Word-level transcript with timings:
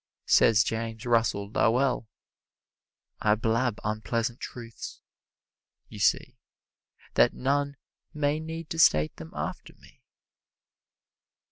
Says 0.25 0.63
James 0.63 1.05
Russell 1.05 1.51
Lowell, 1.51 2.07
"I 3.19 3.35
blab 3.35 3.77
unpleasant 3.83 4.39
truths, 4.39 4.99
you 5.89 5.99
see, 5.99 6.39
that 7.13 7.35
none 7.35 7.77
may 8.11 8.39
need 8.39 8.67
to 8.71 8.79
state 8.79 9.17
them 9.17 9.31
after 9.35 9.75
me." 9.75 10.01